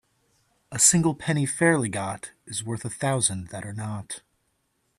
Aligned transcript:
A 0.71 0.79
single 0.79 1.13
penny 1.13 1.45
fairly 1.45 1.87
got 1.87 2.31
is 2.47 2.63
worth 2.63 2.83
a 2.85 2.89
thousand 2.89 3.49
that 3.49 3.63
are 3.67 3.71
not. 3.75 4.23